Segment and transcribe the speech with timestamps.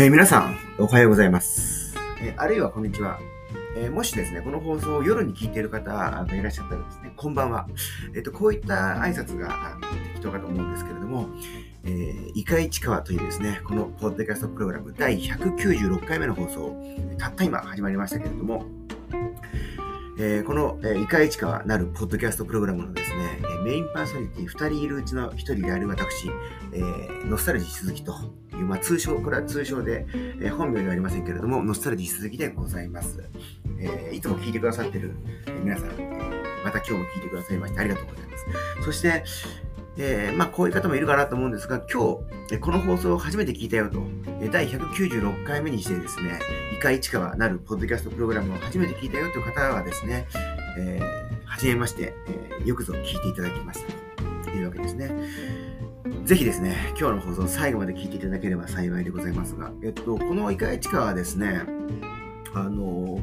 [0.00, 1.94] えー皆さん、おはようございます。
[2.22, 3.20] えーあるいはこんにちは。
[3.76, 7.68] えーもしですね、この放送を夜に聞いている方がいらっしゃったらですね、こんばんは。
[8.16, 9.76] えっ、と、こういった挨拶が
[10.14, 11.28] 適当かと思うんですけれども、
[11.84, 16.74] えー、イカイチカワというですね、このポッドキャストプログラム第196回目の放送、
[17.18, 18.64] たった今始まりましたけれども、
[20.22, 26.28] えーこの、えー、イカイチカワなるポッドキャストプログラムのですね、えーメインパーソナリティ2人いるうちの1人である私、
[26.72, 28.12] えーノスタルジー鈴木と
[28.52, 33.22] いう、まあ、通称、これは通称で、えー本名ではありませんけれども、ノスタルジー鈴木でございます。
[33.78, 35.14] えーいつも聞いてくださってる、
[35.46, 38.44] え皆さん、えーまた今日も聞いてくださいましてありがとうございます。
[38.84, 39.24] そして、
[40.02, 42.18] えーまあ、こういう方もいるかなと思うんですが、今
[42.48, 44.02] 日、この放送を初めて聞いたよと、
[44.50, 46.38] 第196回目にしてですね、
[46.74, 50.26] イカイチカワなるポッドキャストプログラムを初めて聞いたよという方はですね、
[50.78, 55.10] えー、はじめまして、えーよくぞ聞いていただきましたというわけですね。
[56.24, 61.62] ぜひですね、今日の放送最後まで聞いていただければ幸いでございますが、えっと、このイカイチカはですね、
[62.54, 63.20] あの、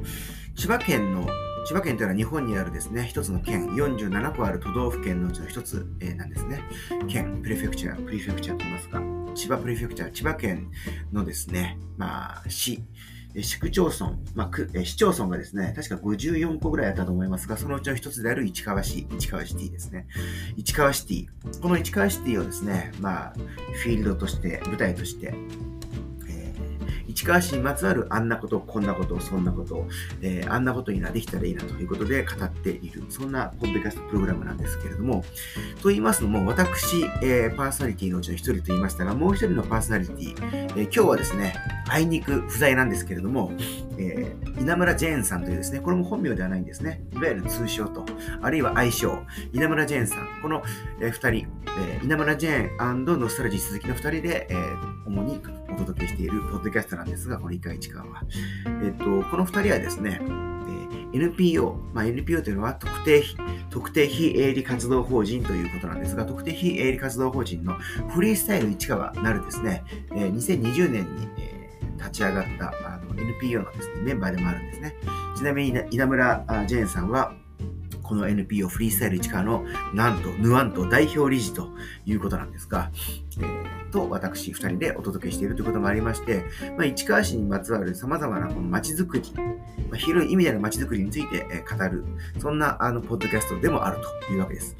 [0.56, 1.28] 千葉県の、
[1.68, 6.62] 千葉県というのは日本にあるですね、一つの県、47個ある都道府県のうちの一つ、えーなんですね。
[7.10, 9.02] 県、プレフェクチャー、プリフェクチャーと言いますか、
[9.36, 10.72] 千葉プレフェクチャー、千葉県
[11.12, 12.82] のですね、まあ、市、
[13.36, 14.70] えー市区町村、まあ、区。
[14.76, 20.08] えー市町村がですね、確か54個ぐらいあったと思いますが、そのうちの一つである市川市、市川シティですね。
[20.56, 21.62] 市川シティ。
[21.62, 23.34] この市川シティをですね、まあ、
[23.84, 26.07] フィールドとして、舞台として、えー
[27.18, 29.88] 市川市にまつわるあんなこと、こんなこと、そんなこと、
[30.22, 35.24] えーあんなこといいな、できたらいいなということで語っている、そんなポッドキャストプログラムなんですけれども、
[35.82, 41.56] と言いますのも、私、えーパーソナリティのうちの一人と言いましたが、もう一人のパーソナリティ、えー今日はですね、
[41.90, 43.52] あいにく不在なんですけれども、
[43.98, 48.06] えー稲村ジェーンさんというですね、これも本名ではないんですね、いわゆる通称と、
[48.44, 50.62] あるいは愛称、稲村ジェーンさん、この、
[51.02, 51.48] えー二人、
[51.80, 55.42] えー稲村ジェーンノスタルジー鈴木の二人で、えー主に
[55.78, 58.24] お届けしているポッドキャストなんですが、このイカイチカは。
[58.84, 60.20] えっと、この二人はですね、
[61.14, 63.38] NPO、まあ、NPO というのは特定非
[63.70, 67.74] 特定非営利活動法人ということなんですが、特定非営利活動法人の
[68.10, 71.58] フリースタイル市川なるですね、えー2020年に、えー
[71.98, 74.96] 立ち上がったあの NPO のですね、メンバーでもあるんですね。
[75.36, 77.34] ちなみに稲村ジェーンさんは、
[78.08, 81.70] この NPO フリースタイル市川のなんと、ヌアント代表理事と
[82.06, 82.90] いうことなんですが、
[83.40, 86.46] えーと、私二人でお届けしているということもありまして、
[86.78, 89.24] まあ、市川市にまつわる様々なこの街づくり、
[89.90, 92.06] まあ、広い意味での街づくりについて、え語る、
[92.40, 93.98] そんなあのポッドキャストでもある
[94.28, 94.78] というわけです。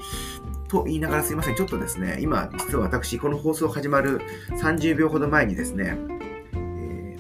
[0.70, 1.56] と言いながらすいません。
[1.56, 4.22] ちょっとですね、今、実は私、この放送始まる
[4.62, 6.18] 30秒ほど前にですね、えー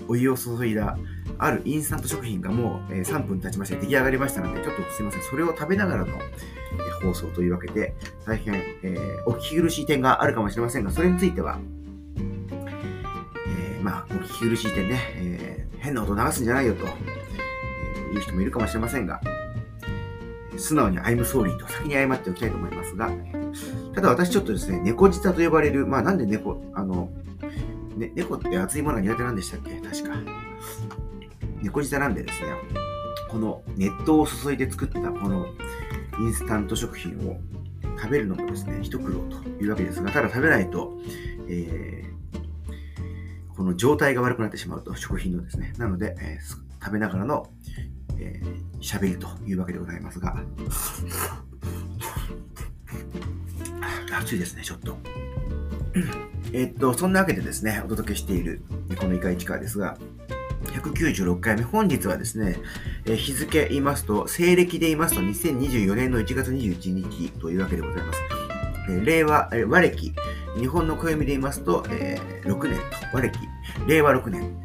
[0.07, 0.97] お湯を注いだ、
[1.37, 5.21] あるインスタント食品がもう、3分経ちまして出来上がりましたので、ちょっとすいません。
[5.21, 6.17] それを食べながらの、
[7.01, 7.93] 放送というわけで、
[8.25, 11.59] 大変、えーお聞き苦しい点があるかもしれませんが、それについては、
[13.47, 16.85] えーまあ、お聞き苦しい点ね、えー変な音流すんじゃないよと、
[18.09, 19.21] えいう人もいるかもしれませんが、
[20.57, 23.11] 素直に I'm sorry と先に謝っておきたいと思いますが、
[23.93, 27.09] ただ私ちょっとですね、猫舌と呼ばれる、まあなんで猫、あの、
[27.95, 29.75] ね、猫って熱いものは苦手なんでしたっけ？
[29.79, 30.15] 確か。
[31.67, 32.47] 猫舌なんでですね、
[33.29, 35.47] この熱湯を注いで作ったこの
[36.19, 37.37] インスタント食品を
[37.97, 40.97] 食べるのもですね、一苦労というわけですが、ただ食べないと、
[41.47, 42.07] えー
[43.57, 45.73] この状態が悪くなってしまうと、食品のですね。
[45.79, 47.49] なので、えー食べながらの
[48.19, 50.37] えー喋るというわけでございますが、
[54.21, 54.97] 暑いですね、ちょっと。
[56.53, 58.61] えーっと、そんなわけでですね、お届けしている
[58.99, 59.97] このイカイチカですが、
[60.81, 62.57] 196回目、本日はですね、
[63.05, 68.19] えー日付言いますと、西暦で言いますと、2024年の1月21日というわけでございます。
[68.89, 70.13] えー令和、えー和暦、
[70.59, 72.83] 日本の暦で言いますと、えー6年と、
[73.13, 73.37] 和暦、
[73.87, 74.55] 令和6年、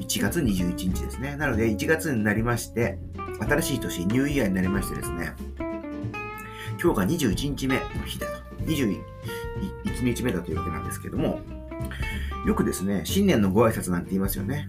[0.00, 1.36] 1月21日ですね。
[1.36, 2.98] なので、1月になりまして、
[3.40, 5.32] 新しい年、ニューイヤーになりましてですね、
[6.82, 8.42] 今日が21日目の日だと。
[8.64, 9.00] 21
[10.04, 11.40] 日目だというわけなんですけども、
[12.46, 14.66] よくですね、新年のご挨拶なんて言いますよね。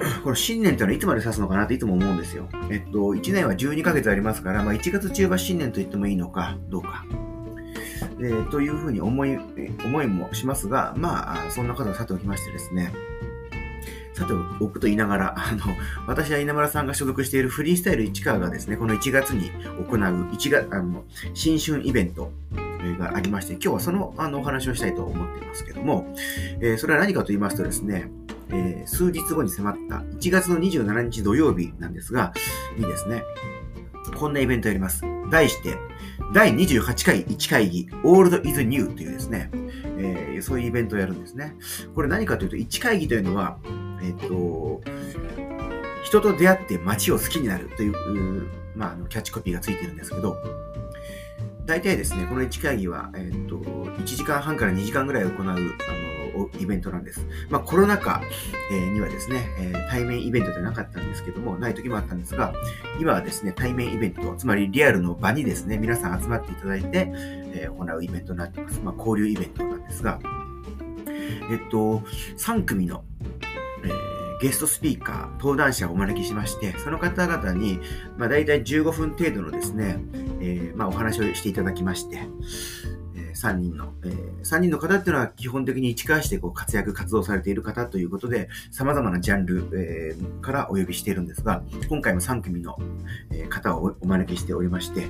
[0.22, 2.48] この新年ってのはいつまで指すのかなっていつも思うんですよ。
[2.70, 7.04] えっと、1年は12ヶ月ありますから、まあ、1月中は新年と言ってもいいのか、どうか。
[8.20, 9.38] えーというふうに思い、
[9.84, 12.92] 思いもしますが、まあ、そんなことはさておきましてですね、
[14.14, 15.60] さておくと言いながら、あの、
[16.06, 21.04] 私は稲村さんが所属しているフリースタイル市川がですね、この1月に行う1月、あの、
[21.34, 22.30] 新春イベント
[22.98, 26.14] がありまして、今日はそのあのお話をしたいと思っていますけども、
[26.60, 28.08] えーそれは何かと言いますとですね、
[28.50, 32.32] えー数日後に迫った1月の27日土曜日なんですが、
[32.76, 33.22] にですね、
[34.16, 35.02] こんなイベントやります。
[35.30, 35.76] 題して、
[36.32, 39.50] 第28回1会議、Old is New というですね、
[39.98, 41.54] えー、そういうイベントをやるんですね。
[41.94, 43.58] これ何かというと、1会議というのは、
[44.02, 44.82] えっ、と、
[46.04, 50.36] 人と出会って街を好きになるという、まあ、あのキャッチコピーがついてるんですけど、
[51.64, 55.54] 大体ですね、この1会議は、えっ、と、1時間半から2時間ぐらい行う、あの、
[56.60, 57.26] イベントなんです。
[57.48, 58.22] まあ、コロナ禍、
[58.70, 62.52] え、にはですね、え、対面イベントじゃなかったんですけども、ない時もあったんですが、
[63.00, 67.10] 今はですね、対面イベント、つまりリアルの場にですね、皆さん集まっていただいて、
[67.54, 68.80] え、行うイベントになってます。
[68.82, 70.18] まあ、交流イベントなんですが、
[71.50, 72.02] えっと、
[72.36, 73.04] 3組の、
[73.84, 77.80] えーゲストスピーカー、登壇者をお招きしまして、その方々に、
[78.18, 79.98] まあ、大体15分程度のですね、
[80.40, 82.28] えー、まあ、お話をしていただきまして、
[83.34, 92.78] 3人の、えー、3人の方っていうのは基本的に市川市でこう活躍、活動されている方ということで、様々なジャンル、えー、からお呼びしているんですが、今回も3組の、
[93.30, 95.08] え方をお招きしておりまして、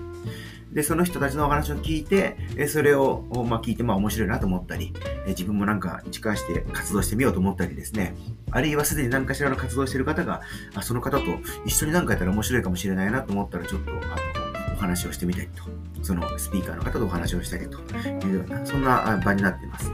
[0.73, 4.93] で、その人たちのお話を聞いて、えそれを、まあ、聞いて、まあ、面白いなと思ったり、
[5.25, 8.15] え自分もなんか市川市で活動してみようと思ったりですね、
[8.51, 10.43] あるいはすでに何かしらの活動している方が、
[10.75, 11.25] あその方と
[11.65, 14.44] 一緒に何かやったら面白いかもしれないなと思ったら、ちょっと、あの、
[14.85, 15.65] 話をしてみたいと
[16.05, 17.79] そのスピーカーの方とお話をしたいと
[18.27, 19.91] いうような、そんな場になっています。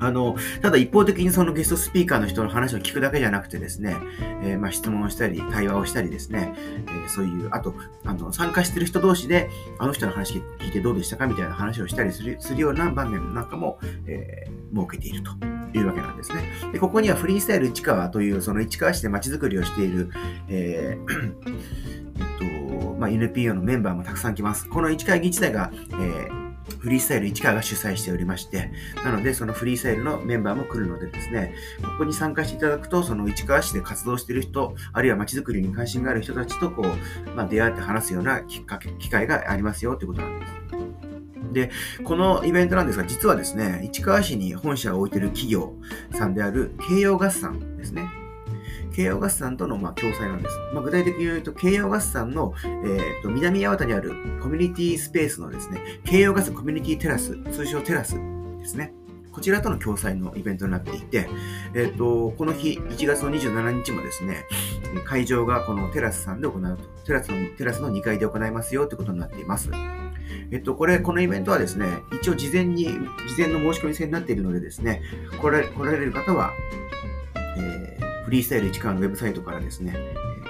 [0.00, 3.96] あの、ただ一方的にそのゲストスピーカーの人の話を聞くだけじゃなくてですね、
[4.42, 6.54] えー、まあ質問をしたり、対話をしたりですね、
[6.86, 7.74] えー、そういう、あと、
[8.04, 15.32] あの、参加してる人同士で、あの人の話聞いてどうでしたかみたいな話をしたりするするような場面なんかも、えー、設けていると
[15.74, 16.50] いうわけなんですね。
[16.72, 20.10] で、ここにはフリースタイル市川という、その市川市で街づくりをしている、
[20.48, 21.44] えー、
[22.18, 24.68] えっと、まあ、NPO のメンバーもたくさん来ます。
[24.68, 26.48] この市会議自体が、えー
[26.80, 28.70] フリースタイル市川が主催しておりまして、
[29.04, 40.67] なのでそのフリースタイルのメンバーも来るのでですね、ここに参加していただくと、その市川市で活動している人、あるいは街づくりに関心がある人たちとこう、まあ、出会って話すようなきっかけ、機会がありますよということなんです。
[41.52, 41.70] で、
[42.04, 45.74] このイベントなんですが、実はですね、市川市に本社を置いている企業
[46.12, 48.10] さんである京葉合算ですね。
[48.92, 50.56] 京葉合算とのまあ共催なんです。
[50.72, 54.10] まあ、具体的に言うと、京葉合算の、えー、と南八幡にある
[54.42, 58.14] コミュニティスペースのですね、京葉合算コミュニティテラス、通称テラス
[58.58, 58.92] ですね。
[59.38, 61.28] こちらとの共催のイベントになっていて、
[61.72, 64.44] えっ、ー、と、この日、1月の27日もですね、
[65.04, 69.70] 会場がこのテラスさんで行うと、テラスの、テラスの2階で行いますよということになっています。
[70.50, 71.86] えっと、これ、このイベントはですね、
[72.20, 72.98] 一応事前に、事
[73.38, 75.02] 前の申し込み制になっているのでですね、
[75.40, 76.52] 来ら来られる方は、
[77.56, 79.94] えー、フリースタイル市川のウェブサイトからですね、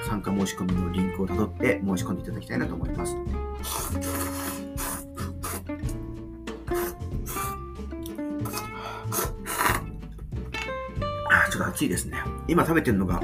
[0.08, 3.16] 参加申し込みのリンクをたどって申し込んでいただきたいなと思います。
[11.30, 12.16] あ、ちょっと暑いですね。
[12.46, 13.20] 今食べてるのが、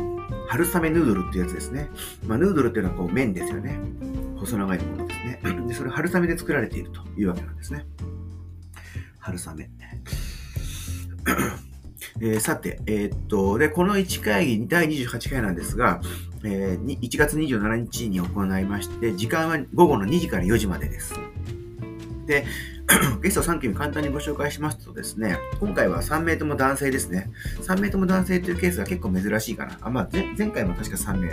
[0.49, 1.89] 春雨ヌードルってやつですね。
[2.27, 3.79] まあ、ヌードルっていうのはこう麺ですよね。
[4.37, 5.04] 細長いもの
[5.67, 5.75] で。
[5.75, 7.87] それ春雨で作られているというわけなんですね。
[9.19, 9.71] 春雨。
[12.21, 16.01] えー、さて、えー、っと、で、この1会議、第28回なんですが、
[16.45, 21.15] えー、1月27日に行いまして、時間は午後の2時から4時までです。
[22.27, 22.45] で、
[23.23, 27.31] ゲスト3組簡単にご紹介しますとですね、今回は3名とも男性ですね。
[27.63, 29.79] 3名とも男性というケースは結構珍しいかな。
[29.81, 31.33] あまあ、前回も確か3名、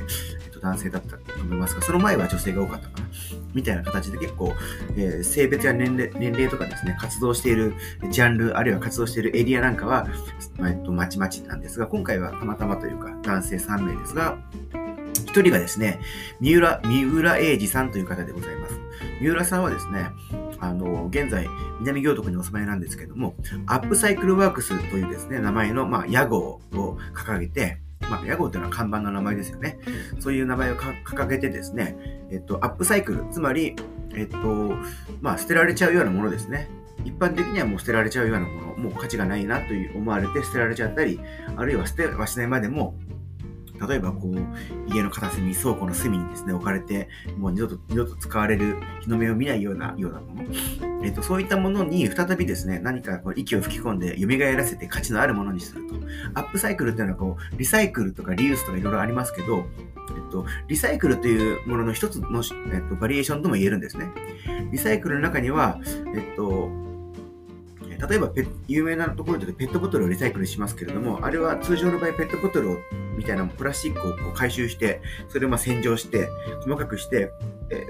[0.62, 3.08] 男性だったと思いますが、その前は女性が多かったかな。
[3.54, 4.54] みたいな形で結構、
[4.96, 7.74] えー、性別や年齢年齢とかですね、活動している
[8.10, 10.08] ジャンル、あるいは活動しているエリアなんかは、
[10.60, 14.38] えっと、まちまちなんですが、今回はたまたまというか、男性3名ですが、
[15.32, 16.00] 1人がですね、
[16.40, 18.80] 三浦、三浦英二さんという方でございます。
[19.22, 20.08] 三浦さんはですね、
[20.60, 21.48] あの、現在、
[21.80, 29.80] 南行徳にお住まいなんですけども、アップサイクルワークスというですね、名前の、まあ、屋号を掲げて、まあ、屋号というのは看板の名前ですよね。
[30.20, 31.96] そういう名前を掲げてですね、
[32.30, 33.76] えっと、アップサイクル、つまり、
[34.14, 34.38] えっと、
[35.22, 36.70] まあ、捨てられちゃうようなものですね。
[37.04, 41.20] 一般的にはもう捨てられちゃうようなもの、もう価値がないなという思われて捨てられちゃったり、
[41.56, 42.96] あるいは捨てはしないまでも、
[43.88, 50.44] 例えばこう、家の片隅、倉庫の隅にですね、置かれて、もう二度と、二度と使われる日の目を見ないような、ようなもの。
[51.04, 55.96] えっ、ー、と、そういったものに再びですね、何かこう息を吹き込んで蘇らせて価値のあるものにすると。
[56.36, 59.66] アップサイクルっていうのはこう、リサイクルとかリユースとかいろいろありますけど、
[60.16, 64.12] えっと、リサイクルというものの一つの、えっと、バリエーションとも言えるんですね。
[64.72, 65.80] リサイクルの中には、
[66.16, 66.70] えっと、
[68.08, 68.32] 例えば
[68.68, 72.78] 有名なところでペットボトルをリサイクルしますけれども、あれは通常の場合ペットボトルを
[73.16, 76.28] みたいなプラスチックをこう回収して、それをま洗浄して、
[76.64, 77.32] 細かくして、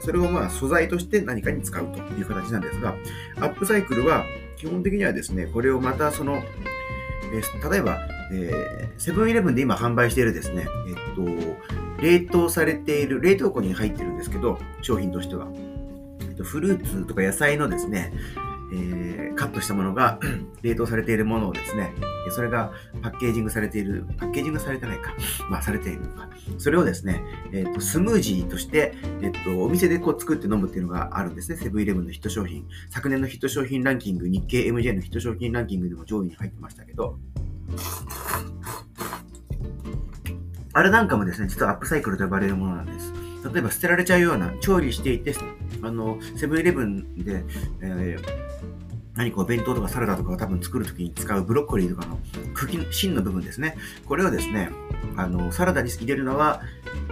[0.02, 2.96] それをまあ素材として何かに使うという形なんですが、
[3.38, 4.26] アップサイクルは
[4.58, 6.44] 基本的にはですね、これをまたその、
[7.34, 8.00] え例えば、
[8.98, 15.48] セブンイレブンで今販売しているですね、えっと、冷凍されている、冷凍庫に入ってるんですけど、商品としては。
[16.44, 18.12] フルーツとか野菜のですね、
[18.74, 20.20] えー、カットしたものが
[20.62, 21.94] 冷凍されているものをですね、
[22.30, 25.14] それがパッケージングされている、パッケージングされてないか、
[25.50, 32.66] まあされているのか、それをですね、え、ー、と、スムージーとして、えっ、ー、と、お店でこう作って飲むっていうのがあるんですね、セブンイレブンのヒット商品。
[32.90, 37.18] 昨年のヒット商品ランキング、日経 MJ のヒット商品ランキングでも上位に入ってましたけど、
[40.74, 43.14] あれなんかもですね、実はアップサイクルと呼ばれるものなんです。
[43.52, 45.36] 例えば捨てられちゃうような、調理していて、
[45.82, 47.44] あの、セブンイレブンで、
[47.82, 48.51] えー
[49.16, 52.20] 何かお弁当とかサラダとかを多分作るときに使うブロッコリーとかの
[52.54, 53.76] 茎、芯の部分ですね。
[54.06, 54.70] これをですね、
[55.18, 56.62] あの、サラダに入れるのは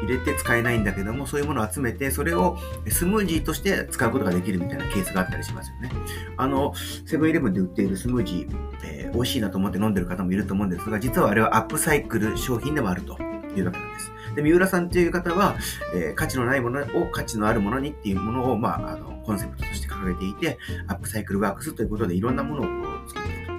[0.02, 5.92] 入れて使えないんだけども、そういうものを集めて、それをスムージーとして使うことができるみたいなケースがあったりしますよね。
[6.38, 6.74] あの、
[7.06, 13.18] セブンイレブンで売っているスムージー、えー、美味しいなと思って飲んでる方もいると思うんですが、実はあれはアップサイクル商品でもあると
[13.58, 14.12] いうわけなんです。
[14.36, 15.58] で、三浦さんという方は、
[15.96, 20.58] えー、価値のないものを価値のあるものにっていうものを、まあ、あの、コンセプトとして掲げていて、
[20.88, 23.52] アップサイクルワークスということでいろんなものをこう作っている。
[23.52, 23.54] あ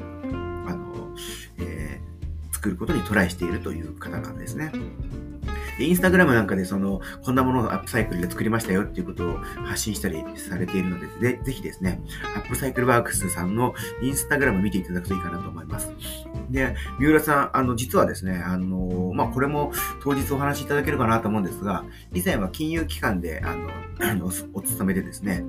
[0.75, 1.15] の、
[1.59, 4.73] えー、作ることにトライしているという方なんですね。
[5.81, 12.03] で、インスタグラムなんかでその、こんなものをアップサイクルで作りましたよっていうことを発信したりされているので、ぜぜひですね、
[12.37, 13.73] アップサイクルワークスさんの
[14.03, 15.91] インスタグラム見ていただくといいかなと思います。
[16.51, 19.73] で、三浦さん、あの、実はですね、あの、まあ、これも
[20.03, 23.71] 当日お話しいただけるかなと思うんですが、以前は金融機関で、あの、
[24.55, 25.45] おお勤めでですね、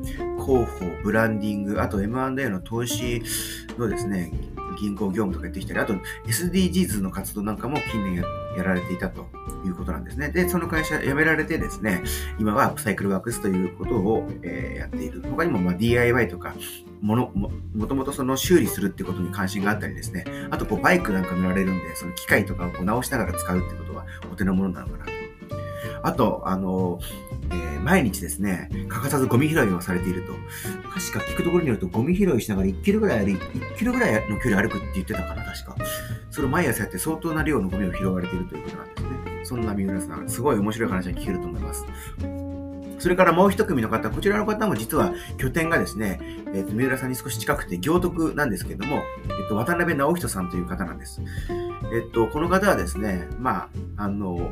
[0.45, 3.21] 広報、ブランディング、あと M&A の投資
[3.77, 4.31] のですね、
[4.75, 5.93] 銀行業務とかやってきたり、あと
[6.27, 8.23] SDGs の活動なんかも近年
[8.57, 9.27] やられていたと
[9.65, 10.29] いうことなんですね。
[10.29, 12.03] で、その会社辞められてですね、
[12.39, 15.21] 今はアップサイクルワークスということを、えー、やっている。
[15.21, 16.53] 他にもま DIY とか、
[17.01, 25.11] もの、も、もともとその修理するってことに関心があったりですね、あとこうバイクなんか乗られるんで、その機械とかをこう直しながら使うってことはお手の物なのかなと。
[26.03, 26.99] あと、あの、
[27.51, 30.33] えー、毎日ですね、欠かさずゴミ拾いをされていると。
[30.93, 35.75] 確か聞くところによると、ゴミ拾いしながら1キロぐらい歩い、1キロぐらいの距離歩くって言ってたかな、確か。
[36.29, 39.09] それを毎朝やって相当な量のゴミを拾われているということなんですね。
[39.43, 41.85] そんな三浦さん、すごい面白い話が聞けると思います。
[43.01, 46.19] それからもう一組の方、こちらの方も実は拠点がですね、
[46.53, 51.19] えっ、ー、と、三浦さんに少し近くて行徳なんですけども、えっ、と、渡辺直人さんという方なんです。
[51.93, 54.51] えっと、この方はですね、まあ、あの、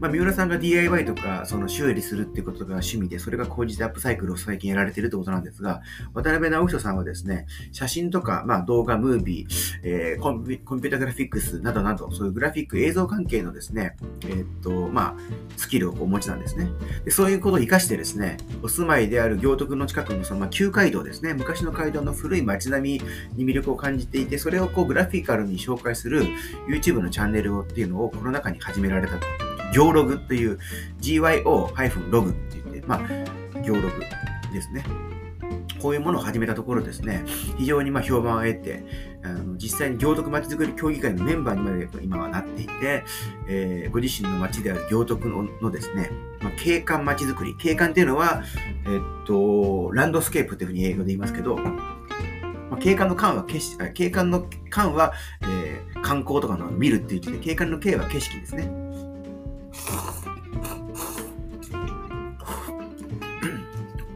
[0.00, 5.80] まあ、三浦さんが DIY とか、その修理するってことが趣味で、それが工事でアップサイクルを最近やられているってことなんですが、
[6.12, 15.14] 渡辺直人さんはですね、写真とか、まあ、動画、ムービー、えー、コンピュータグラフィックスなどなど、そういうグラフィック、映像関係のですね、えー、っと、まあ、
[15.56, 16.68] スキルをお持ちなんですね。
[17.04, 23.00] でそういうことを活かしてですね、お住まいである行徳の近くのその、まあ、旧街道ですね、昔の街道の古い街並
[23.36, 26.24] みに魅力を感じていて、それをこうグラフィカルに紹介する
[26.68, 29.45] YouTube のチャンネルをっていうのをコロナ禍に始められたと。
[29.72, 30.58] 行ログという
[31.00, 33.90] GYO-log って言って、まあ、行ログ
[34.52, 34.84] ですね。
[35.80, 37.24] こういうものを始めたところですね、
[37.58, 38.84] 非常にま評判を得て、
[39.22, 43.04] あの実際に行徳まちづくり協議会のメンバーにまで今はなっていて、
[43.48, 47.54] えー、ご自身の町である行徳ののですね、まあ、景観まちづくり。
[47.56, 48.42] 景観っていうのは、
[48.86, 51.76] えっと、ランドスケープっていうふうに英語で言いますけど、ま
[52.72, 58.85] あ、景観の観は景色、景観の観は、えー、観光とかの見るって言ってて、景観の景は景色ですね。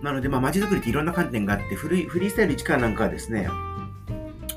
[0.02, 3.48] なので、まあ、街づくりっていろんな観点があって、フリフリースタイル市川なんかはですね、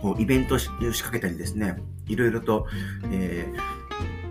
[0.02, 2.68] こうイベントを仕掛けたりですね、いろいろと、
[3.12, 3.46] え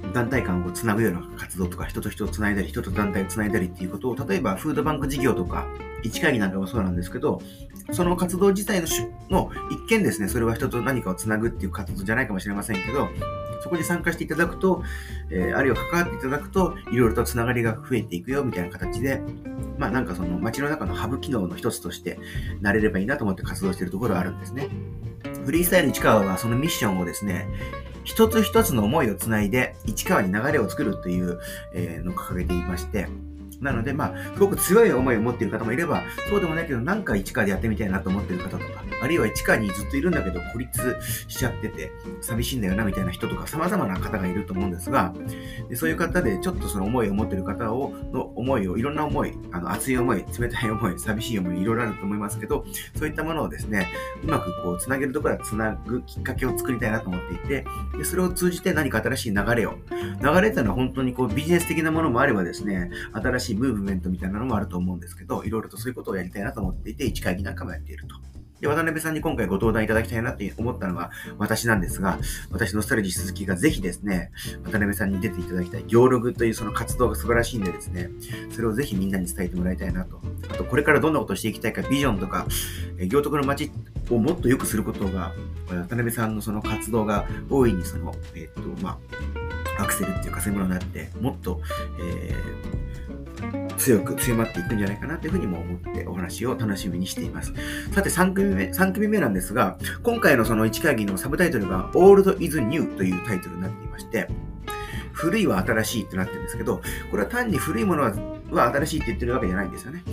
[0.02, 5.66] ー、団体間をつなぐような活動とか、人と人をつないだり、人と団体をつないだりっていうことを、例えばフードバンク事業とか、
[6.02, 7.42] 市会議なんかもそうなんですけど、
[7.92, 8.86] その活動自体の
[9.30, 13.08] の一見ですね、それは人と何かをつなぐっていう活動じゃないかもしれませんけど、
[13.62, 14.82] そこに参加していただくと、
[15.30, 19.20] えー、あるいは関わっていただくと、いろいろとつながりが増えていくよみたいな形で、
[19.78, 22.18] まあなんかその街の中のハブ機能の一つとして
[22.60, 24.68] なれればいいなと思って活動しているところはあるんですね。
[25.44, 27.48] フリースタイル市川はそのミッションをですね、
[28.04, 31.38] 一つ一つの思いをつないで市川に流れを作るという、
[31.74, 33.08] え、のを掲げていまして、
[33.62, 40.96] なので、まあ、すごく強い思いを持っている方もいれば、そうでもないけど、なんか市川でやってみたいなと思っている方とか、あるいは市川にずっといるんだけど、孤立
[41.28, 45.14] しちゃってて、寂しいんだよな、みたいな人とか、様々な方がいると思うんですが、
[45.68, 52.64] でそういう方で、ちょっとその思いを持っている方を、の思いを、いろんな思い、あの、熱い思い、冷たい思い、寂しい思い、いろいろあると思いますけど、
[52.96, 53.88] そういったものをですね、
[54.24, 57.64] うまくこう、つなげるところはつなぐきっかけを作りたいなと思っていて、
[57.96, 59.74] でそれを通じて何か新しい流れを、
[60.20, 68.16] 流れっていうのは本当にこう、ビジネス的なものもあればですね、新しいムーブメントみたいなのもあると思うんですけど、いろいろとそういうことをやりたいなと思っていて、1会議なんかもやっていると
[68.62, 72.18] で、渡辺さんに今回ご登壇いただきたいなって思ったのが私なんですが、
[72.52, 74.30] 私のストレージ鈴木がぜひですね、
[74.64, 78.10] 渡辺さんに出ていただきたい、行ログというその活動が素晴らしいんでですね、
[78.52, 80.20] それをぜひみんなに伝えてもらいたいなと。
[80.48, 82.46] あと、これからどんなことをしていきたいか、ビジョンとか、
[82.98, 83.72] え行徳の街
[84.10, 85.32] をもっと良くすることが、
[85.68, 88.96] 渡辺さんのその活動が大いにその、えっ、と、ま
[89.76, 91.60] あ、アクセルっていうかそういうものになって、もっと、
[92.00, 92.91] えー
[93.82, 97.52] 強く強まっていくんじゃないかなというふうにも思ってお話を楽しみにしています。
[97.92, 104.28] さて3組目、3組目なんですが、今回のその1会議のサブタイトルが Old is New というタイトルになっていまして、
[105.12, 108.12] 古いは新しいってなってるんですけど、これは単に古いものは
[108.72, 110.04] 新しいって言ってるわけじゃないんですよね。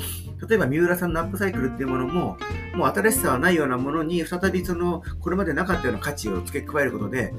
[0.48, 2.38] 例えば三浦さんのアップサイクルっていうものも、
[2.74, 7.34] もう新しさはないようなものに再びその、これまでなかったような価値を付け加えることで、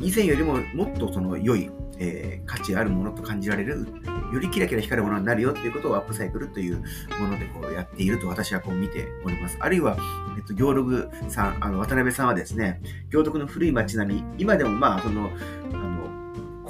[0.00, 1.70] 以前よりももっとその良い、
[2.02, 3.86] えー、価値あるものと感じられる、
[4.32, 6.78] よりキラキラ光るものになるよっていうことをアップサイクルという
[7.20, 9.56] ものでこうやっていると私はこう見ております。
[9.60, 9.96] あるいは、
[10.36, 12.80] えっと、行徳さん、あの、渡辺さんはですね、
[13.10, 15.30] 行徳の古い街並み、今でもまあ、その、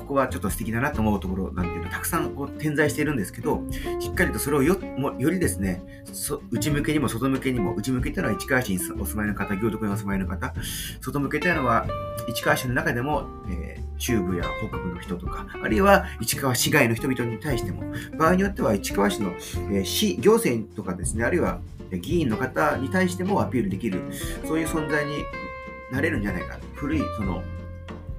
[0.03, 3.63] ここはちょっと素敵だなと思うところなんていうのたくさんこう点在しているんですけど、
[4.01, 5.83] しっかりとそれをよもよりですね、
[6.51, 10.55] 内向けにも外向けにも、内向けというのは市川市にお住まいの方、行徳にお住まいの方、
[11.01, 11.87] 外向けというのは
[12.29, 17.83] 市川市の中でも、えー、中部や北部の人とか、あるいは市川市外の人々に対しても、
[18.19, 24.01] 場合によっては市川市の、えー、市、行政とかですね、あるいは議員の方に対してもアピールできる、
[24.47, 25.25] そういう存在に
[25.91, 26.59] なれるんじゃないか。
[26.75, 27.43] 古い、その、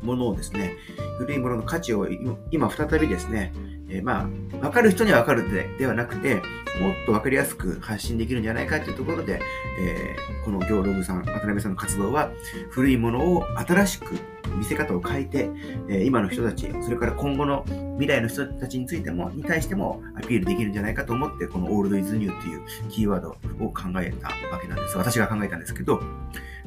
[0.04, 0.76] ものをですね、
[1.18, 2.08] 古いものの価値を
[2.52, 3.54] 今再びですね、
[3.90, 6.36] えー、まあ、わかる人にはわかるでではなくて、
[6.80, 9.40] もっとわかりやすく発信できるんじゃないかというところで、
[9.80, 12.32] えー、この行ログさん、渡辺さんの活動は、
[12.70, 14.16] 古いものを新しく
[14.58, 15.50] 見せ方を変えて、
[15.90, 17.64] え、今の人たち、それから今後の
[18.00, 24.98] 未来の人たちについても、に対してもアピールできるんじゃないかと思って、このオールドイズニューっていうキーワードを考えたわけなんです。
[24.98, 26.02] 私が考えたんですけど、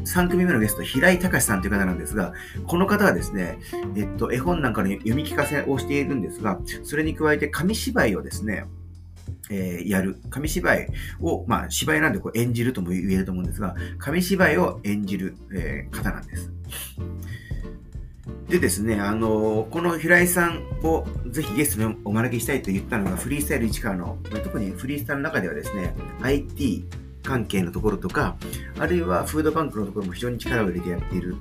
[0.05, 2.33] 3組目のゲスト、平井隆さんという方なんですが、
[2.67, 3.59] この方はですね、
[3.97, 8.65] えっと、絵本なんかの読み聞かせをしているんですが、それに加えて紙芝居をですね、
[9.51, 10.19] えー、やる。
[10.31, 10.89] 紙芝居
[11.21, 16.53] を、まあ、芝居なんでこう演じるとも言えると思うんですが、紙芝居を演じる、えー、方なんです。
[18.49, 26.87] でですね、あのー、この平井さんをぜひゲストにお招きしたいと言ったのが、フリースタイル市川の、特にフリースタイルの中ではですね、IT、
[27.27, 28.37] 関係のところとか、
[28.79, 31.37] あるいはフードバンクのところも非常に力を入れてやっている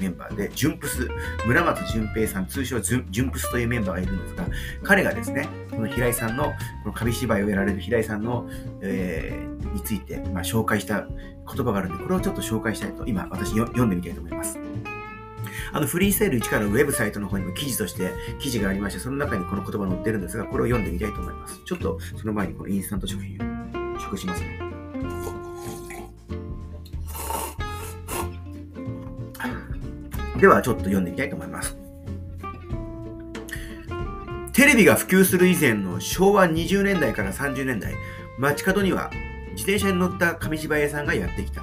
[0.00, 1.08] メンバーで、ジュンプス、
[1.46, 4.46] 村松淳平さん、通称ジュンプスというメンバーがいるんですが、
[4.82, 6.52] 彼がですね、この平井さんの、こ
[6.86, 8.48] の紙芝居をやられる平井さんの、
[8.80, 14.58] えー、について、まあ、紹介した言葉があるので、これをちょっと紹介したいと、今私読んでみたいと思います。
[15.72, 21.60] あのフリーセール1からウェブサイトの方にも記事として記事がありまして、その中にこの言葉載ってるんですが、これを読んでみたいと思います。
[21.64, 23.36] ちょっとその前にこのインスタント食品
[23.96, 24.67] を食しますね。
[30.38, 31.76] ではちょっと読んでみたいと思います。
[34.52, 37.94] テレビが普及する以前の昭和20年代から30年代、
[38.38, 39.10] 街角には
[39.52, 41.62] 自転車に乗った紙芝居屋さんがやってきた。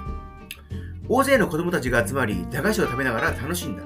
[1.08, 3.84] 大勢の子供たちが集まり、駄菓子を食べながら楽しんだ。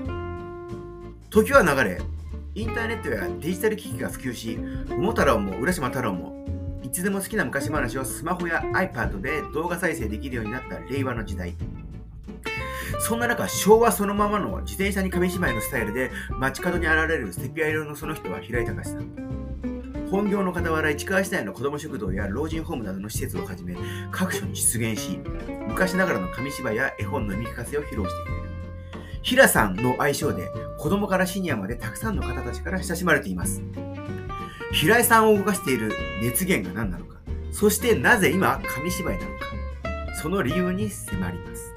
[1.29, 2.01] 時は流れ、
[2.55, 4.57] インターネットやデジタル機器が普及し、
[4.89, 6.45] 桃太郎も浦島太郎も、
[6.81, 11.55] いつでも好きな昔話をスマホや iPad で動画再生できるようになった令和の時代。
[12.99, 19.29] そんな中、昭和そのままの自転車に紙芝居のスタイルで街角に現れるセピア色のその人は平井隆さん。
[20.11, 23.75] 本業の傍ら市川市内の子ども食堂や老人ホームなどの施設をはじめ
[24.11, 25.19] 各所に出現し
[25.67, 28.49] 昔ながらの紙芝居や絵本の読み聞かせを披露してくれる。
[29.21, 33.61] 平さんの愛称で子供からシニアまでたくさんの方たちから親しまれています。
[34.71, 37.19] 平井さんを動かしている熱源が何なのか。
[37.51, 39.45] そしてなぜ今紙芝居なのか。
[40.21, 41.75] その理由に迫ります。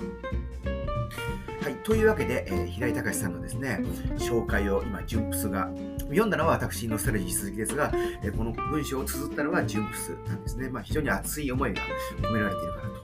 [1.85, 3.81] というわけで、えー、平井隆さんのですね、
[4.19, 5.71] 紹介を今、ジュンプスが、
[6.09, 7.93] 読んだのは私のストレージ鈴木ですが、
[8.23, 10.69] えー、この文章を綴ったのはジュンプスなんですね。
[10.69, 11.83] まあ、非常に熱い思いが
[12.21, 13.03] 込められているかなと。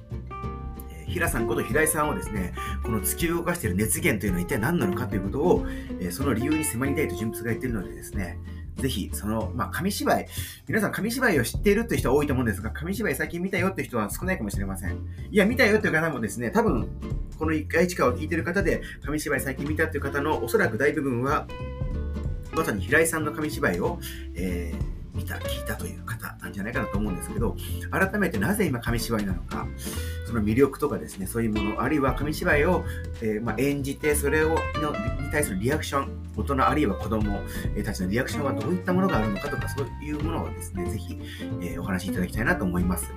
[1.06, 5.66] 平さんこと平井さんをですね、この突き動かしている熱源というのは一体何なのかということを、
[6.00, 8.38] えその理由に迫りたいとジュンプスが言っているのでですね、
[8.78, 10.26] ぜひ、その、まあ、紙芝居、
[10.68, 15.04] 皆さん紙芝居を知っているという人は多いと思うんですが、紙芝居最近見たよって人は少ないかもしれません。
[15.30, 16.88] いや、見たよっていう方もですね、多分、
[17.38, 21.48] この1回一回を聞いている方で、紙芝居最近見たっていう方のおそらく大部分は、
[22.52, 23.98] まさに平井さんの紙芝居を、
[24.34, 27.57] えー、見た、聞いたという方感じじゃないかなと思うんですけど、
[27.90, 29.66] 改めてなぜ今紙芝居なのか、
[30.26, 32.85] その魅力とかですね、そういうもの、あるいは紙芝居を、
[33.20, 37.40] えー、まあ、演じて、それをのに対するリアクション、大人あるいは子供
[37.85, 41.18] たちのリアクションはどういったものがあるのかとか、そういうものをですね、ぜひ、
[41.61, 43.12] えー、お話しいただきたいなと思います。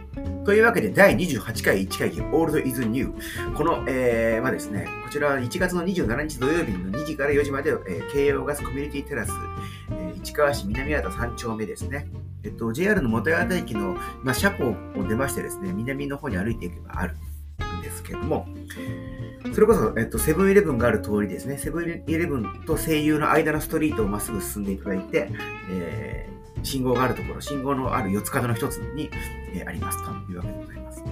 [0.45, 3.13] というわけで、第28回1回忌、Old is New。
[3.55, 9.31] この、えー、まあですね、こちらは1月の27日土曜日の2時から4時まで、えー、京葉ガスコミュニティテラス、
[10.23, 12.07] 市川市南和田3丁目ですね。
[12.43, 17.15] えっと、JR の元八幡駅の、まあ、車庫を出ましてですね、南の方に歩いていけばある
[17.79, 18.47] んですけども、
[19.53, 25.29] それこそ、えっと、セブンイレブンがある通りですね、セブンイレブンと声優の間のストリートをまっすぐ進んでいただいて、
[25.71, 29.09] えー、信号があるところ、信号のある四つ角の一つに、
[29.53, 31.03] えー、ありますというわけでございます。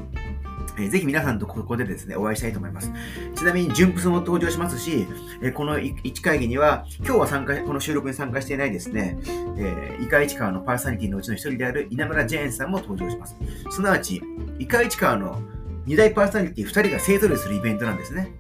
[0.80, 2.92] えー、ぜひ皆さんとここでですね、お会いしたいと思います。
[3.36, 5.08] ちなみに、純プスも登場しますし、
[5.42, 9.18] え、この1会議には、今日は参加、この収録に参加していないですね、
[9.58, 13.36] えー、イカイチ川のパーソナリティのうちの一人である稲村ジェーンさんも登場します。
[13.70, 14.22] すなわち、
[14.58, 15.42] イカイチ川の
[15.86, 18.34] 2大パーソナリティ2人が勢ぞろいするイベントなんですね。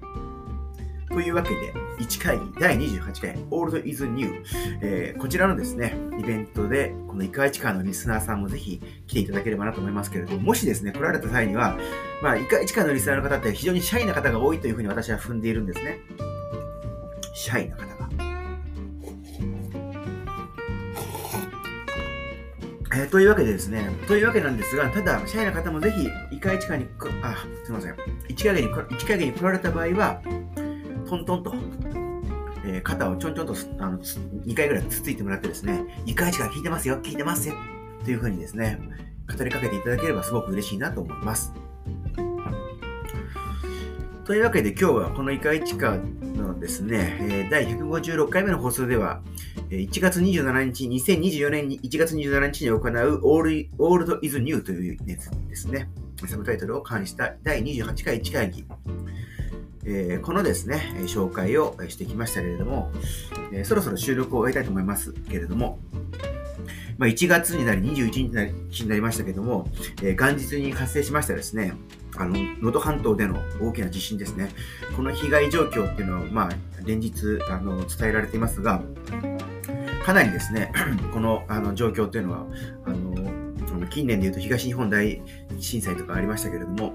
[1.09, 4.43] というわけで、1会議第28回 Old is New、
[4.81, 11.77] えー、こちらのですね、イベントで、このイカイチカのリスナーさんもぜひ来ていただければなと思いますけれども、もしですね、来られた際には、
[12.23, 15.99] まあ、イカイチカのリスナーの方って非常にシャイな方が多いというふうに私は踏んでいるんですね。
[17.33, 17.99] シャイな方が。
[22.91, 26.87] えー、というわけでですね、というわけなんですが、ただ、シャイな方もぜひ、イカイチカに、
[27.21, 27.93] あ、すみません、
[28.29, 30.21] 1回に、1回に来られた場合は、
[31.09, 31.53] トントンと、
[32.65, 37.55] えー、肩をちょんちょんとあの2回ぐらいつついてもらってですね、2回か聞いてますよ、聞いてますよ、
[38.03, 38.79] というふうにですね、
[39.35, 41.53] 語りかけていただければすごく嬉しいなと思います。
[44.25, 49.23] というわけで今日はこのイカイチカのですね、第156回目の放送では、
[49.71, 52.79] 1月27日、2024年に1月27日に行う
[53.23, 55.19] オール Old is New というで
[55.55, 55.89] すね、
[56.27, 58.65] サブタイトルを冠した第28回1会議、
[59.91, 62.91] えー、このですね、紹介をしてきましたけれども、
[63.51, 65.79] えー、そろそろ収録を終えたいと思いますけれども、
[66.99, 68.11] まあ、1月になり21
[68.71, 69.67] 日になりましたけれども、
[70.03, 71.73] えー、元日に発生しましたですね、
[72.17, 74.49] あの、能登半島での大きな地震ですね。
[74.95, 76.51] この被害状況っていうのは、まあ、
[76.85, 78.83] 連日、あの、伝えられていますが、
[80.05, 80.71] かなりですね、
[81.13, 82.45] この、あの、状況っていうのは、
[82.85, 83.39] あの、
[83.89, 85.21] 近年で言うと東日本大
[85.59, 86.93] 震災とかありましたけれども、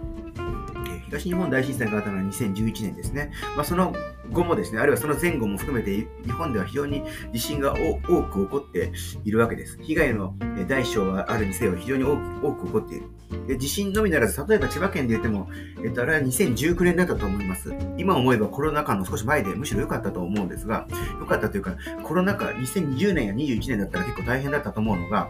[1.06, 3.32] 東日本大震災があったのは2011年ですね。
[3.56, 3.94] まあ、その
[4.30, 8.92] 後もですね、あるいはその前後も含めて、日本では非常に地震が多く起こって
[9.24, 9.78] いるわけです。
[9.82, 10.34] 被害の
[10.68, 13.08] 大小はあるにせよ非常に多く起こっている。
[13.46, 15.48] で地震のみならず、例えば千葉県で言っても、
[15.84, 17.74] えっと、あれは2019年だったと思います。
[17.98, 20.86] 今思えばコロナ禍の少し前でむしろ良かったと思うんですが、
[21.20, 25.28] 良かったというか、コロナ禍2020年や21年だったら結構大変だったと思うのが、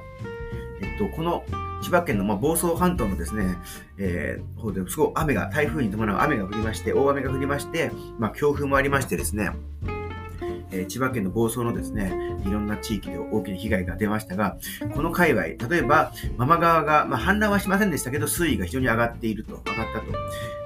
[0.81, 1.45] えっと、この
[1.85, 3.57] 千葉県のま房総半島のですね、
[3.99, 9.51] えー、方ですごい雨が、台風に伴う雨が降りまして、大雨が降りまして、まあ、強風もありましてですね、
[10.73, 14.57] え、千葉県の房総のですね、いろんな地域で大きな被害が出ましたが、
[14.95, 20.07] この界隈、例えば、ママ川が、まあ、氾濫はしませんでしたけど、水位が非常に上がっていると、上がったと。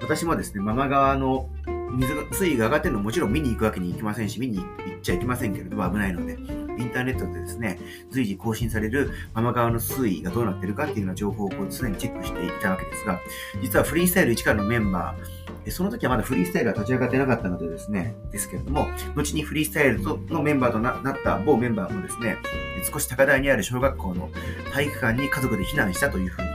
[0.03, 1.51] 私もですね、ママ川の
[1.97, 7.79] 水が、水位が上がってるのももちろん見に行くわけにいきませんし、見に行っちゃいけませんけれども、危ないので、インターネットでですね、
[8.11, 13.21] 随時更新されるママ側の推移がどうなってるかっていうような情報を常にチェックしていたわけですが、
[13.63, 22.37] 実はフリースタイル1からのメンバー、その時はまだフリースタイルが立ち上がってなかったのでですね、ですけれども、後にフリースタイルのメンバーとなった某メンバーもですね、
[22.91, 24.31] 少し高台にある小学校の
[24.73, 26.48] 体育館に家族で避難したというふうに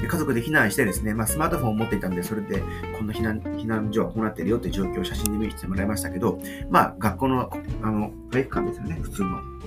[0.00, 2.62] で家族で避難してですね、まあ、スマートフォンを持っていたんで、それで、
[2.96, 7.50] この避難避難所はこうなってるよって状況を写真で見せてもらいましたけど、まあ、学校の、
[7.82, 9.59] あの、体育館ですよね、普通の。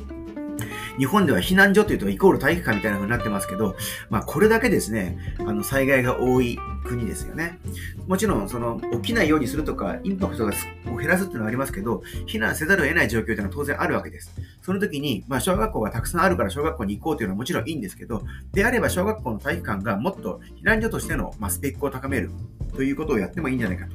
[0.98, 3.76] 日本では避難所というとイコール体育館みたいな風になってますけど、
[4.10, 7.60] まあこれだけですね、あの災害が多い国ですよね。
[8.08, 14.34] もちろん、その起きないようにするとか、インパクトを減らすっていうのはありますけど、避難せざるを得ない状況というのは当然あるわけです。
[14.62, 22.30] その時に、まあ小学校がたくさんあるから小学校に行こうというのはもちろんいいんですけど、であれば小学校の体育館がもっと避難所としての、まあ、スペックを高める
[22.76, 23.92] ということをやってもいいんじゃないかと。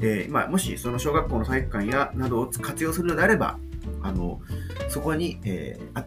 [0.00, 3.58] えー、まあ、もしその小学校の体育館やなどを活用するのであれば、
[4.02, 4.40] あの、
[4.88, 6.04] そこに、えー、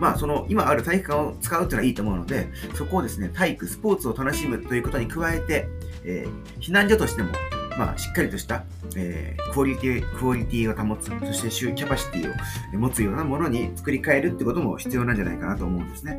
[0.00, 5.68] まあ、その、今ある体育館を使うっていうのはいいと思うので、そこをですね、体育、スポーツを楽しむということに加えて、
[6.04, 7.30] えー、避難所としても、
[7.78, 8.64] まあ、しっかりとした、
[8.96, 16.18] えー、クオリティ、クオリティを保つ、そして週キャパシティを持つようなものに作り変えるってことも必要なんじゃないかなと思うんですね。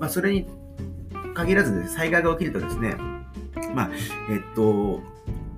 [0.00, 0.46] まあ、それに
[1.34, 2.96] 限らずです、ね、災害が起きるとですね、
[3.74, 3.90] まあ、
[4.30, 5.00] えっと、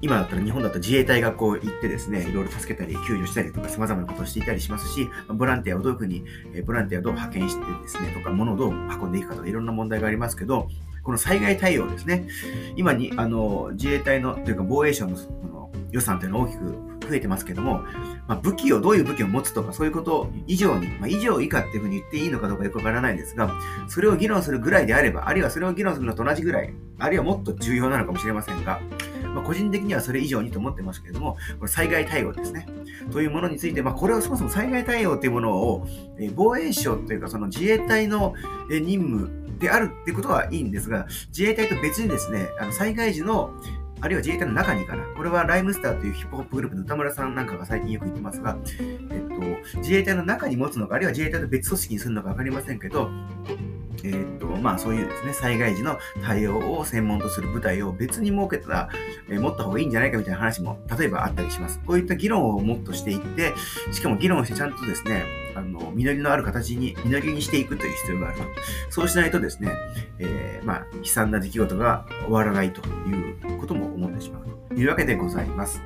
[0.02, 6.24] 今だったら日本だと自衛隊がこう行ってですね、いろいろ助けたり救助したりとか様々なことをしていたりしますし、ボランティアをどういうふうに、
[6.66, 10.68] ボランティアをどう派遣してですね、とか、物をどう運んでいくかとか、いろんな問題がありますけど、
[11.04, 12.26] この災害対応ですね、
[12.74, 16.64] 今に、あの、自衛隊の、というか防衛省のその予算というのは大きく
[17.08, 17.82] 増えてますけども、
[18.26, 23.52] まあ、武器を、どういう武器を持つとか、そういうこと以上に、まあ、以上以下っていうふうに言っていいのかどうかよくわからないんですが、
[23.86, 28.80] それを議論するぐらいであれば、あるいはそれを議論するのと同じぐらい、あるいはもっと重要なのかもしれませんが、
[29.34, 32.66] まあ、個人的にはそれ以上にと思ってますけれども、これ災害対応ですね。
[33.10, 35.86] というものについて、まあ、これはそもそも災害対応というものを、
[36.18, 38.34] え防衛省というか、その自衛隊の
[38.70, 43.52] 任務であるっていうことはいいんですが、自衛隊と別にですね、あの災害時の
[44.02, 45.04] あるいは自衛隊の中にかな。
[45.16, 53.10] これはライムスターというヒップホップグループの歌村さんなんかが最近よく言ってますが、えっと、自衛隊の中に持つのか、あるいは自衛隊と別組織にするのかわかりませんけど、
[54.04, 58.88] えー、っと、まあそういうですね、災害時の対応を専門とする部隊を別に設けたら、
[59.28, 61.80] えー、持った方がいいんじゃないかみたいな話も、例えばあったりします。
[61.86, 63.54] こういった議論をもっとしていって、
[63.92, 68.44] しかも議論してちゃんとですね、あの、実りのある形に、実りにしていくという必要があると。
[68.90, 69.70] そうしないとですね、
[70.18, 75.80] えー、まあ、悲惨な出来事が終わらないということも思ってしまうというわけでございます。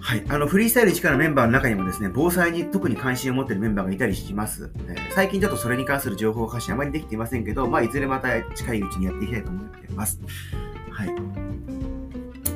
[0.00, 0.24] はい。
[0.28, 4.70] あの、フリースタイル1からメンバーの中にもですね、防災に特に関心を持っているメンバーがいたりします。
[4.88, 10.20] えー、最近ちょっとそれに関する情報発信あまりできていませんけど、まあ、いずれまた近いうちにやっていきたいと思っています。
[10.90, 11.14] はい。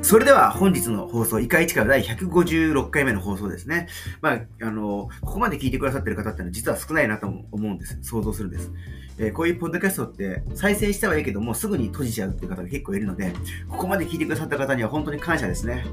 [0.02, 3.88] それでは本日の放送、イカイチから第156回目の放送ですね。
[4.20, 7.98] まあ、あの、ここまで聞いてくださってる方ってのは実は少ないなと思うんです。
[8.02, 8.70] 想像するんです。
[9.16, 13.32] えー、こういうポッドキャストって再生したはいいけども、すぐに閉じちゃうっていう方が結構いるので、
[13.68, 15.86] ここまで聞いてくださった方には本当に感謝ですね。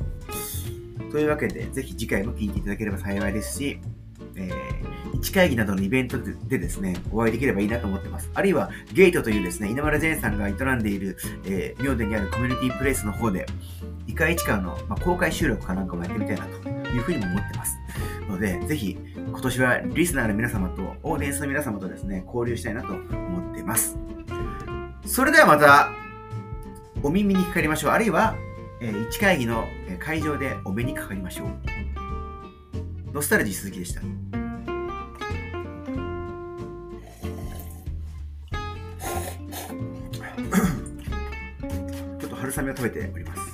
[1.11, 3.79] というわけで、ぜひ次回も聞いていただければ幸いですし、
[4.35, 8.31] えー、一会議などのイベントでですね、お会いできればいいなと思ってます。
[8.33, 13.45] あるいは、ゲートというですね、稲村善さんが営んでいる、えー、妙殿にあるコミュニティプレイスの方で、
[14.07, 17.77] イカイチカの、まあ、公開収録かなんかもやってみたいなというふうにも思ってます。
[18.29, 23.97] ので、ぜひ、今年はリスナーの皆様と、オーディエンスの皆様とですね、交流したいなと思ってます。
[25.05, 25.89] それではまた、
[27.03, 27.91] お耳にかかりましょう。
[27.91, 28.35] あるいは、
[28.81, 29.67] 1会議の
[29.99, 31.47] 会場でお目にかかりましょう。
[33.13, 34.01] ノスタルジー鈴木でした。
[34.01, 43.50] ちょっと春雨を食べております。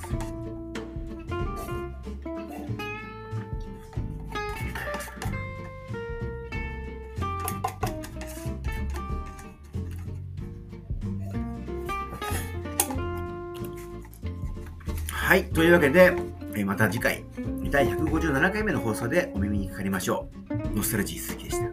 [15.28, 15.44] はい。
[15.44, 16.16] というわけで、
[16.64, 17.22] また次回、
[17.70, 20.30] 第157回目の放送でお耳にかかりましょ
[20.72, 20.74] う。
[20.74, 21.67] ノスタルジー鈴木でした。